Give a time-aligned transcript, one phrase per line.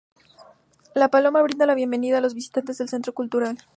[0.95, 3.55] La Paloma brinda la bienvenida a los visitantes al centro cultural.